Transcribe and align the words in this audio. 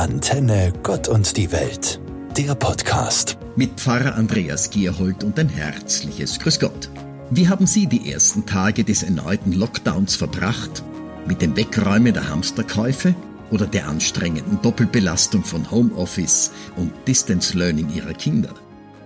Antenne 0.00 0.72
Gott 0.82 1.08
und 1.08 1.36
die 1.36 1.52
Welt, 1.52 2.00
der 2.34 2.54
Podcast. 2.54 3.36
Mit 3.54 3.72
Pfarrer 3.72 4.14
Andreas 4.14 4.70
Gierhold 4.70 5.22
und 5.24 5.38
ein 5.38 5.50
herzliches 5.50 6.38
Grüß 6.38 6.58
Gott. 6.58 6.88
Wie 7.30 7.50
haben 7.50 7.66
Sie 7.66 7.86
die 7.86 8.10
ersten 8.10 8.46
Tage 8.46 8.82
des 8.82 9.02
erneuten 9.02 9.52
Lockdowns 9.52 10.16
verbracht? 10.16 10.82
Mit 11.26 11.42
dem 11.42 11.54
Wegräumen 11.54 12.14
der 12.14 12.30
Hamsterkäufe 12.30 13.14
oder 13.50 13.66
der 13.66 13.88
anstrengenden 13.88 14.62
Doppelbelastung 14.62 15.44
von 15.44 15.70
Homeoffice 15.70 16.50
und 16.76 16.92
Distance 17.06 17.58
Learning 17.58 17.94
Ihrer 17.94 18.14
Kinder? 18.14 18.54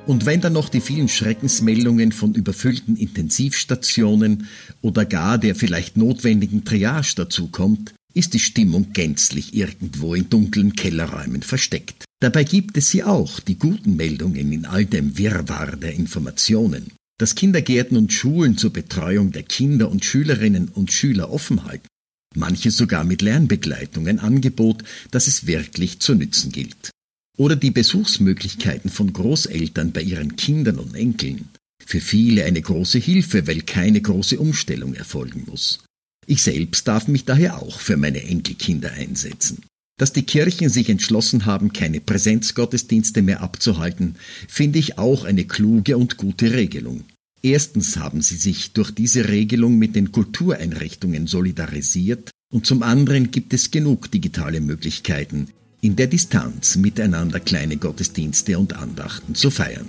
Und 0.07 0.27
wenn 0.27 0.43
dann 0.43 0.53
noch 0.53 0.69
die 0.69 0.81
vielen 0.81 1.09
Schreckensmeldungen 1.09 2.13
von 2.13 2.35
überfüllten 2.35 2.95
Intensivstationen 2.95 4.47
oder 4.81 5.05
gar 5.05 5.39
der 5.39 5.57
vielleicht 5.57 5.97
notwendigen 5.97 6.65
Triage 6.65 7.15
dazukommt, 7.17 7.95
ist 8.15 8.33
die 8.33 8.39
Stimmung 8.39 8.93
gänzlich 8.93 9.55
irgendwo 9.55 10.15
in 10.15 10.31
dunklen 10.31 10.75
Kellerräumen 10.75 11.43
versteckt. 11.43 12.05
Dabei 12.21 12.45
gibt 12.45 12.77
es 12.79 12.91
sie 12.91 13.03
auch, 13.03 13.41
die 13.41 13.59
guten 13.59 13.97
Meldungen 13.97 14.53
in 14.53 14.65
all 14.65 14.87
dem 14.87 15.19
Wirrwarr 15.19 15.77
der 15.77 15.93
Informationen. 15.93 16.93
Dass 17.19 17.35
Kindergärten 17.35 17.97
und 17.97 18.13
Schulen 18.13 18.57
zur 18.57 18.73
Betreuung 18.73 19.31
der 19.33 19.43
Kinder 19.43 19.91
und 19.91 20.05
Schülerinnen 20.05 20.69
und 20.69 20.93
Schüler 20.93 21.31
offen 21.31 21.65
halten, 21.65 21.87
manche 22.35 22.71
sogar 22.71 23.05
mit 23.05 23.23
Lernbegleitung 23.23 24.09
ein 24.09 24.19
Angebot, 24.19 24.83
das 25.11 25.27
es 25.27 25.47
wirklich 25.47 26.01
zu 26.01 26.15
nützen 26.15 26.51
gilt. 26.51 26.91
Oder 27.37 27.57
die 27.57 27.71
Besuchsmöglichkeiten 27.71 28.91
von 28.91 29.13
Großeltern 29.13 29.93
bei 29.93 30.03
ihren 30.03 30.37
Kindern 30.37 30.79
und 30.79 30.95
Enkeln. 30.95 31.49
Für 31.85 32.01
viele 32.01 32.45
eine 32.45 32.63
große 32.63 32.99
Hilfe, 32.99 33.47
weil 33.47 33.63
keine 33.63 34.01
große 34.01 34.39
Umstellung 34.39 34.95
erfolgen 34.95 35.45
muss. 35.47 35.85
Ich 36.27 36.43
selbst 36.43 36.89
darf 36.89 37.09
mich 37.09 37.25
daher 37.25 37.61
auch 37.61 37.81
für 37.81 37.97
meine 37.97 38.23
Enkelkinder 38.23 38.93
einsetzen. 38.93 39.63
Dass 39.97 40.13
die 40.13 40.25
Kirchen 40.25 40.69
sich 40.71 40.89
entschlossen 40.89 41.47
haben, 41.47 41.73
keine 41.73 42.01
Präsenzgottesdienste 42.01 43.23
mehr 43.23 43.43
abzuhalten, 43.43 44.17
finde 44.49 44.79
ich 44.79 44.99
auch 44.99 45.25
eine 45.25 45.45
kluge 45.45 45.97
und 45.97 46.17
gute 46.17 46.53
Regelung. 46.53 47.05
Erstens 47.43 47.99
haben 47.99 48.23
sie 48.23 48.37
sich 48.37 48.73
durch 48.73 48.91
diese 48.91 49.29
Regelung 49.29 49.79
mit 49.79 49.95
den 49.95 50.11
Kultureinrichtungen 50.11 51.27
solidarisiert 51.27 52.31
und 52.51 52.67
zum 52.67 52.83
anderen 52.83 53.31
gibt 53.31 53.53
es 53.53 53.71
genug 53.71 54.11
digitale 54.11 54.61
Möglichkeiten, 54.61 55.49
in 55.81 55.95
der 55.97 56.07
Distanz 56.07 56.77
miteinander 56.77 57.41
kleine 57.41 57.77
Gottesdienste 57.77 58.59
und 58.59 58.73
Andachten 58.73 59.35
zu 59.35 59.51
feiern. 59.51 59.87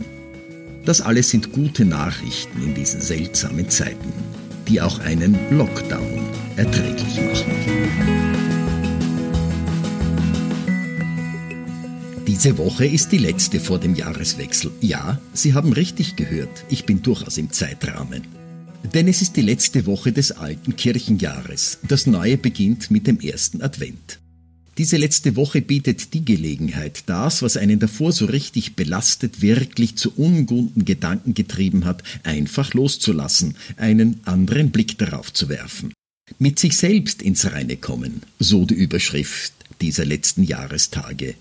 Das 0.84 1.02
alles 1.02 1.30
sind 1.30 1.52
gute 1.54 1.86
Nachrichten 1.86 2.62
in 2.62 2.76
diesen 2.76 3.02
seltsamen 3.02 3.70
Zeiten, 3.70 4.12
die 4.68 4.82
auch 4.82 5.00
einen 5.00 5.38
Lockdown 5.52 6.25
erträglich 6.58 7.22
machen. 7.22 8.46
Diese 12.28 12.58
Woche 12.58 12.86
ist 12.86 13.12
die 13.12 13.18
letzte 13.18 13.60
vor 13.60 13.80
dem 13.80 13.96
Jahreswechsel. 13.96 14.72
Ja, 14.82 15.20
Sie 15.34 15.54
haben 15.54 15.74
richtig 15.74 16.16
gehört, 16.16 16.66
ich 16.70 16.86
bin 16.86 17.02
durchaus 17.02 17.38
im 17.38 17.52
Zeitrahmen. 17.52 18.24
Denn 18.94 19.08
es 19.08 19.22
ist 19.22 19.36
die 19.36 19.42
letzte 19.42 19.86
Woche 19.86 20.12
des 20.12 20.32
alten 20.32 20.76
Kirchenjahres. 20.76 21.80
Das 21.88 22.08
neue 22.08 22.38
beginnt 22.38 22.92
mit 22.92 23.08
dem 23.08 23.20
ersten 23.20 23.62
Advent. 23.62 24.20
Diese 24.78 24.98
letzte 24.98 25.38
Woche 25.38 25.62
bietet 25.62 26.14
die 26.14 26.26
Gelegenheit, 26.26 27.04
das, 27.06 27.42
was 27.42 27.56
einen 27.56 27.80
davor 27.80 28.12
so 28.12 28.26
richtig 28.26 28.76
belastet, 28.76 29.42
wirklich 29.42 29.96
zu 29.96 30.12
unguten 30.18 30.84
Gedanken 30.84 31.34
getrieben 31.34 31.86
hat, 31.86 32.04
einfach 32.24 32.74
loszulassen, 32.74 33.56
einen 33.78 34.20
anderen 34.26 34.72
Blick 34.72 34.98
darauf 34.98 35.32
zu 35.32 35.48
werfen. 35.48 35.95
Mit 36.40 36.60
sich 36.60 36.78
selbst 36.78 37.22
ins 37.22 37.52
Reine 37.52 37.78
kommen, 37.78 38.22
so 38.40 38.66
die 38.66 38.74
Überschrift 38.74 39.54
dieser 39.82 40.06
letzten 40.06 40.44
Jahrestage. 40.44 41.36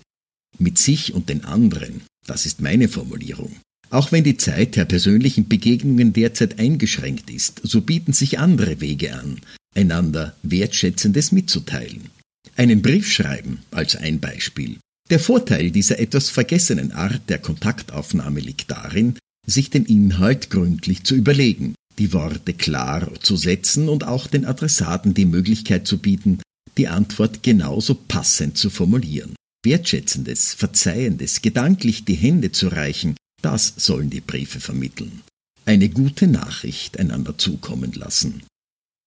Mit 0.57 0.77
sich 0.77 1.13
und 1.13 1.29
den 1.29 1.43
anderen, 1.43 2.01
das 2.25 2.45
ist 2.45 2.61
meine 2.61 2.87
Formulierung. 2.87 3.55
Auch 3.89 4.11
wenn 4.11 4.23
die 4.23 4.37
Zeit 4.37 4.75
der 4.75 4.85
persönlichen 4.85 5.47
Begegnungen 5.47 6.13
derzeit 6.13 6.59
eingeschränkt 6.59 7.29
ist, 7.29 7.61
so 7.63 7.81
bieten 7.81 8.13
sich 8.13 8.39
andere 8.39 8.81
Wege 8.81 9.13
an, 9.15 9.41
einander 9.75 10.35
Wertschätzendes 10.43 11.31
mitzuteilen. 11.31 12.09
Einen 12.55 12.81
Brief 12.81 13.11
schreiben 13.11 13.59
als 13.71 13.95
ein 13.95 14.19
Beispiel. 14.19 14.77
Der 15.09 15.19
Vorteil 15.19 15.71
dieser 15.71 15.99
etwas 15.99 16.29
vergessenen 16.29 16.91
Art 16.91 17.29
der 17.29 17.37
Kontaktaufnahme 17.37 18.39
liegt 18.39 18.71
darin, 18.71 19.17
sich 19.45 19.69
den 19.69 19.85
Inhalt 19.85 20.49
gründlich 20.49 21.03
zu 21.03 21.15
überlegen, 21.15 21.75
die 21.97 22.13
Worte 22.13 22.53
klar 22.53 23.09
zu 23.21 23.37
setzen 23.37 23.89
und 23.89 24.05
auch 24.05 24.27
den 24.27 24.45
Adressaten 24.45 25.13
die 25.13 25.25
Möglichkeit 25.25 25.87
zu 25.87 25.97
bieten, 25.97 26.39
die 26.77 26.87
Antwort 26.87 27.43
genauso 27.43 27.95
passend 27.95 28.57
zu 28.57 28.69
formulieren. 28.69 29.35
Wertschätzendes, 29.63 30.53
Verzeihendes, 30.53 31.41
gedanklich 31.41 32.05
die 32.05 32.15
Hände 32.15 32.51
zu 32.51 32.67
reichen, 32.67 33.15
das 33.41 33.73
sollen 33.77 34.09
die 34.09 34.21
Briefe 34.21 34.59
vermitteln. 34.59 35.21
Eine 35.65 35.89
gute 35.89 36.27
Nachricht 36.27 36.99
einander 36.99 37.37
zukommen 37.37 37.93
lassen 37.93 38.43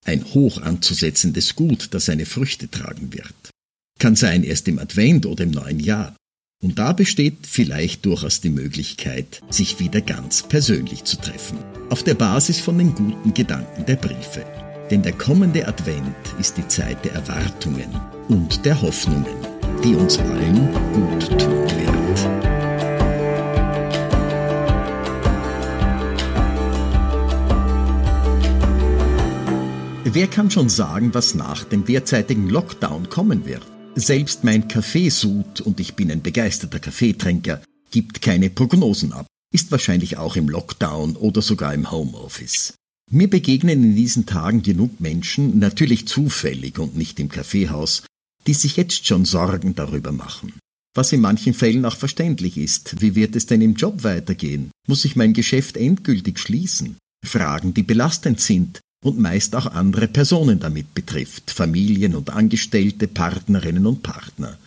ein 0.05 0.25
hoch 0.33 0.61
anzusetzendes 0.61 1.55
Gut, 1.55 1.89
das 1.91 2.05
seine 2.05 2.25
Früchte 2.25 2.69
tragen 2.69 3.13
wird. 3.13 3.51
Kann 3.99 4.15
sein 4.15 4.43
erst 4.43 4.67
im 4.67 4.79
Advent 4.79 5.25
oder 5.25 5.43
im 5.43 5.51
neuen 5.51 5.79
Jahr. 5.79 6.15
Und 6.61 6.77
da 6.77 6.91
besteht 6.91 7.47
vielleicht 7.47 8.05
durchaus 8.05 8.41
die 8.41 8.49
Möglichkeit, 8.49 9.41
sich 9.49 9.79
wieder 9.79 10.01
ganz 10.01 10.43
persönlich 10.43 11.05
zu 11.05 11.15
treffen. 11.15 11.57
Auf 11.89 12.03
der 12.03 12.15
Basis 12.15 12.59
von 12.59 12.77
den 12.77 12.93
guten 12.93 13.33
Gedanken 13.33 13.85
der 13.85 13.95
Briefe. 13.95 14.45
Denn 14.91 15.01
der 15.01 15.13
kommende 15.13 15.65
Advent 15.65 16.17
ist 16.37 16.57
die 16.57 16.67
Zeit 16.67 17.05
der 17.05 17.13
Erwartungen 17.13 17.89
und 18.27 18.65
der 18.65 18.81
Hoffnungen, 18.81 19.25
die 19.85 19.95
uns 19.95 20.17
allen 20.19 20.73
gut 20.93 21.29
tun 21.29 21.69
wird. 21.69 22.29
Wer 30.03 30.27
kann 30.27 30.51
schon 30.51 30.67
sagen, 30.67 31.13
was 31.13 31.35
nach 31.35 31.63
dem 31.63 31.85
derzeitigen 31.85 32.49
Lockdown 32.49 33.07
kommen 33.07 33.45
wird? 33.45 33.65
Selbst 33.99 34.45
mein 34.45 34.69
Kaffeesud, 34.69 35.59
und 35.59 35.81
ich 35.81 35.95
bin 35.95 36.09
ein 36.09 36.21
begeisterter 36.21 36.79
Kaffeetrinker, 36.79 37.61
gibt 37.91 38.21
keine 38.21 38.49
Prognosen 38.49 39.11
ab, 39.11 39.27
ist 39.53 39.73
wahrscheinlich 39.73 40.15
auch 40.15 40.37
im 40.37 40.47
Lockdown 40.47 41.17
oder 41.17 41.41
sogar 41.41 41.73
im 41.73 41.91
Homeoffice. 41.91 42.75
Mir 43.11 43.29
begegnen 43.29 43.83
in 43.83 43.95
diesen 43.97 44.25
Tagen 44.25 44.61
genug 44.61 45.01
Menschen, 45.01 45.59
natürlich 45.59 46.07
zufällig 46.07 46.79
und 46.79 46.95
nicht 46.95 47.19
im 47.19 47.27
Kaffeehaus, 47.27 48.03
die 48.47 48.53
sich 48.53 48.77
jetzt 48.77 49.05
schon 49.05 49.25
Sorgen 49.25 49.75
darüber 49.75 50.13
machen. 50.13 50.53
Was 50.95 51.11
in 51.11 51.19
manchen 51.19 51.53
Fällen 51.53 51.83
auch 51.83 51.97
verständlich 51.97 52.57
ist. 52.57 53.01
Wie 53.01 53.15
wird 53.15 53.35
es 53.35 53.47
denn 53.47 53.61
im 53.61 53.75
Job 53.75 54.05
weitergehen? 54.05 54.71
Muss 54.87 55.03
ich 55.03 55.17
mein 55.17 55.33
Geschäft 55.33 55.75
endgültig 55.75 56.39
schließen? 56.39 56.97
Fragen, 57.25 57.73
die 57.73 57.83
belastend 57.83 58.39
sind, 58.39 58.79
und 59.03 59.19
meist 59.19 59.55
auch 59.55 59.67
andere 59.67 60.07
Personen 60.07 60.59
damit 60.59 60.93
betrifft, 60.93 61.51
Familien 61.51 62.15
und 62.15 62.29
Angestellte, 62.29 63.07
Partnerinnen 63.07 63.85
und 63.85 64.03
Partner. 64.03 64.57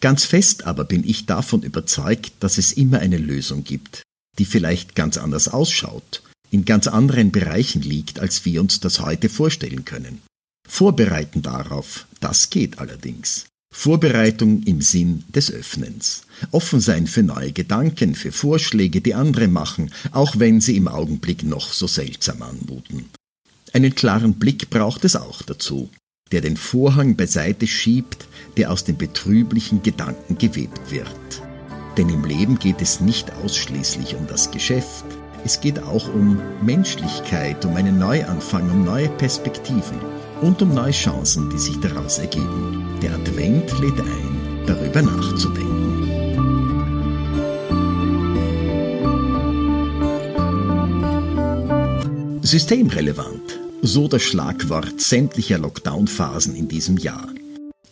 Ganz 0.00 0.24
fest 0.24 0.64
aber 0.64 0.84
bin 0.84 1.08
ich 1.08 1.26
davon 1.26 1.62
überzeugt, 1.62 2.32
dass 2.40 2.58
es 2.58 2.72
immer 2.72 3.00
eine 3.00 3.18
Lösung 3.18 3.64
gibt, 3.64 4.02
die 4.38 4.44
vielleicht 4.44 4.94
ganz 4.94 5.16
anders 5.16 5.48
ausschaut, 5.48 6.22
in 6.50 6.64
ganz 6.64 6.86
anderen 6.86 7.32
Bereichen 7.32 7.82
liegt, 7.82 8.20
als 8.20 8.44
wir 8.44 8.60
uns 8.60 8.80
das 8.80 9.00
heute 9.00 9.28
vorstellen 9.28 9.84
können. 9.84 10.22
Vorbereiten 10.68 11.42
darauf, 11.42 12.06
das 12.20 12.50
geht 12.50 12.78
allerdings. 12.78 13.46
Vorbereitung 13.74 14.62
im 14.62 14.80
Sinn 14.80 15.24
des 15.28 15.52
Öffnens. 15.52 16.22
Offen 16.52 16.80
sein 16.80 17.06
für 17.06 17.22
neue 17.22 17.52
Gedanken, 17.52 18.14
für 18.14 18.32
Vorschläge, 18.32 19.00
die 19.00 19.14
andere 19.14 19.48
machen, 19.48 19.90
auch 20.12 20.38
wenn 20.38 20.60
sie 20.60 20.76
im 20.76 20.88
Augenblick 20.88 21.42
noch 21.42 21.72
so 21.72 21.86
seltsam 21.86 22.42
anmuten. 22.42 23.10
Einen 23.72 23.94
klaren 23.94 24.34
Blick 24.34 24.70
braucht 24.70 25.04
es 25.04 25.16
auch 25.16 25.42
dazu, 25.42 25.90
der 26.32 26.40
den 26.40 26.56
Vorhang 26.56 27.16
beiseite 27.16 27.66
schiebt, 27.66 28.26
der 28.56 28.70
aus 28.70 28.84
den 28.84 28.96
betrüblichen 28.96 29.82
Gedanken 29.82 30.38
gewebt 30.38 30.90
wird. 30.90 31.42
Denn 31.96 32.08
im 32.08 32.24
Leben 32.24 32.58
geht 32.58 32.80
es 32.80 33.00
nicht 33.00 33.32
ausschließlich 33.32 34.14
um 34.14 34.26
das 34.26 34.50
Geschäft, 34.50 35.04
es 35.44 35.60
geht 35.60 35.82
auch 35.82 36.12
um 36.12 36.40
Menschlichkeit, 36.62 37.64
um 37.64 37.76
einen 37.76 37.98
Neuanfang, 37.98 38.70
um 38.70 38.84
neue 38.84 39.08
Perspektiven 39.08 39.98
und 40.42 40.60
um 40.62 40.74
neue 40.74 40.90
Chancen, 40.92 41.48
die 41.50 41.58
sich 41.58 41.78
daraus 41.80 42.18
ergeben. 42.18 42.84
Der 43.02 43.14
Advent 43.14 43.70
lädt 43.78 44.00
ein, 44.00 44.66
darüber 44.66 45.02
nachzudenken. 45.02 45.78
Systemrelevant, 52.42 53.47
so 53.82 54.08
das 54.08 54.22
Schlagwort 54.22 55.00
sämtlicher 55.00 55.58
Lockdown-Phasen 55.58 56.54
in 56.54 56.68
diesem 56.68 56.96
Jahr. 56.96 57.28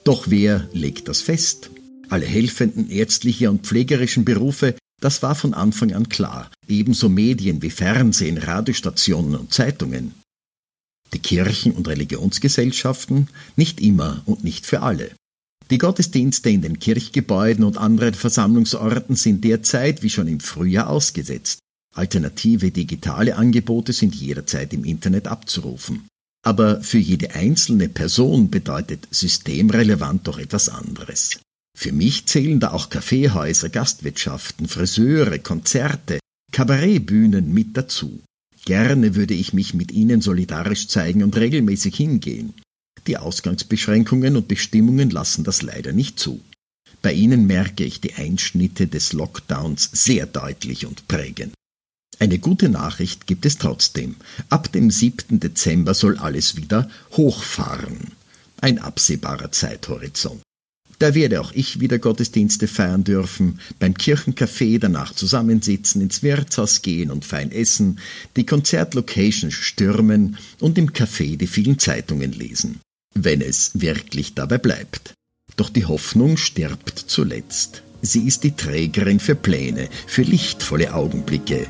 Doch 0.05 0.27
wer 0.29 0.69
legt 0.73 1.09
das 1.09 1.21
fest? 1.21 1.71
Alle 2.09 2.27
helfenden 2.27 2.89
ärztliche 2.91 3.51
und 3.51 3.67
pflegerischen 3.67 4.25
Berufe, 4.25 4.75
das 5.01 5.23
war 5.23 5.35
von 5.35 5.55
Anfang 5.55 5.93
an 5.93 6.09
klar, 6.09 6.51
ebenso 6.69 7.09
Medien 7.09 7.63
wie 7.63 7.71
Fernsehen, 7.71 8.39
Radiostationen 8.39 9.37
und 9.37 9.53
Zeitungen. 9.53 10.15
Die 11.13 11.19
Kirchen 11.19 11.73
und 11.73 11.89
Religionsgesellschaften, 11.89 13.29
nicht 13.57 13.81
immer 13.81 14.23
und 14.27 14.45
nicht 14.45 14.67
für 14.67 14.83
alle. 14.83 15.11
Die 15.71 15.79
Gottesdienste 15.79 16.51
in 16.51 16.63
den 16.63 16.79
Kirchgebäuden 16.79 17.65
und 17.65 17.77
anderen 17.77 18.15
Versammlungsorten 18.15 19.17
sind 19.17 19.43
derzeit 19.43 20.03
wie 20.03 20.11
schon 20.11 20.29
im 20.29 20.41
Frühjahr 20.41 20.89
ausgesetzt. 20.89 21.59
Alternative 21.97 22.71
digitale 22.71 23.37
Angebote 23.37 23.93
sind 23.93 24.15
jederzeit 24.15 24.75
im 24.75 24.85
Internet 24.85 25.29
abzurufen. 25.29 26.09
Aber 26.45 26.81
für 26.83 26.99
jede 26.99 27.35
einzelne 27.35 27.89
Person 27.89 28.51
bedeutet 28.51 29.09
systemrelevant 29.11 30.27
doch 30.29 30.39
etwas 30.39 30.69
anderes. 30.69 31.41
Für 31.77 31.93
mich 31.93 32.27
zählen 32.27 32.61
da 32.61 32.71
auch 32.71 32.91
Kaffeehäuser, 32.91 33.69
Gastwirtschaften, 33.69 34.69
Friseure, 34.69 35.39
Konzerte, 35.39 36.21
Kabarettbühnen 36.53 37.53
mit 37.53 37.77
dazu. 37.77 38.23
Gerne 38.65 39.15
würde 39.15 39.35
ich 39.35 39.53
mich 39.53 39.75
mit 39.75 39.93
Ihnen 39.93 40.21
solidarisch 40.21 40.89
zeigen 40.89 41.23
und 41.23 41.37
regelmäßig 41.37 41.97
hingehen. 41.97 42.55
Die 43.07 43.17
Ausgangsbeschränkungen 43.17 44.37
und 44.37 44.49
Bestimmungen 44.49 45.11
lassen 45.11 45.45
das 45.45 45.63
leider 45.63 45.93
nicht 45.93 46.19
zu. 46.19 46.41
Bei 47.03 47.13
Ihnen 47.13 47.47
merke 47.47 47.85
ich 47.85 48.01
die 48.01 48.15
Einschnitte 48.15 48.87
des 48.87 49.13
Lockdowns 49.13 49.91
sehr 49.93 50.27
deutlich 50.27 50.87
und 50.87 51.07
prägend. 51.09 51.53
Eine 52.19 52.39
gute 52.39 52.69
Nachricht 52.69 53.27
gibt 53.27 53.45
es 53.45 53.59
trotzdem. 53.59 54.17
Ab 54.49 54.73
dem 54.73 54.91
7. 54.91 55.39
Dezember 55.39 55.95
soll 55.95 56.19
alles 56.19 56.57
wieder 56.57 56.89
hochfahren. 57.13 58.13
Ein 58.61 58.79
absehbarer 58.79 59.53
Zeithorizont. 59.53 60.41
Da 60.99 61.15
werde 61.15 61.43
auch 61.43 61.53
ich 61.53 61.79
wieder 61.81 61.99
Gottesdienste 61.99 62.69
feiern 62.69 63.05
dürfen, 63.05 63.61
beim 63.79 63.93
Kirchencafé 63.93 64.79
danach 64.79 65.15
zusammensitzen, 65.15 66.01
ins 66.01 66.23
Wirtshaus 66.23 66.81
gehen 66.81 67.11
und 67.11 67.27
fein 67.27 67.53
essen, 67.53 68.01
die 68.37 68.47
Konzertlocations 68.47 69.53
stürmen 69.53 70.39
und 70.59 70.79
im 70.79 70.93
Café 70.93 71.37
die 71.37 71.47
vielen 71.47 71.79
Zeitungen 71.79 72.33
lesen. 72.33 72.81
Wenn 73.15 73.43
es 73.43 73.73
wirklich 73.75 74.35
dabei 74.35 74.57
bleibt. 74.57 75.13
Doch 75.57 75.69
die 75.69 75.85
Hoffnung 75.85 76.39
stirbt 76.39 76.99
zuletzt. 76.99 77.83
Sie 78.01 78.27
ist 78.27 78.45
die 78.45 78.57
Trägerin 78.57 79.21
für 79.21 79.35
Pläne, 79.35 79.89
für 80.07 80.23
lichtvolle 80.23 80.95
Augenblicke, 80.95 81.67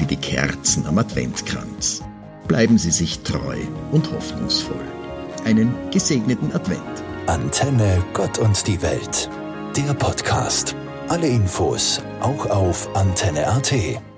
wie 0.00 0.06
die 0.06 0.16
Kerzen 0.16 0.86
am 0.86 0.98
Adventkranz. 0.98 2.02
Bleiben 2.48 2.78
Sie 2.78 2.90
sich 2.90 3.20
treu 3.20 3.58
und 3.92 4.10
hoffnungsvoll. 4.12 4.84
Einen 5.44 5.74
gesegneten 5.90 6.52
Advent. 6.52 6.80
Antenne 7.26 8.02
Gott 8.12 8.38
und 8.38 8.66
die 8.66 8.80
Welt. 8.82 9.30
Der 9.76 9.94
Podcast. 9.94 10.74
Alle 11.08 11.28
Infos 11.28 12.02
auch 12.20 12.46
auf 12.46 12.88
Antenne.at. 12.94 14.09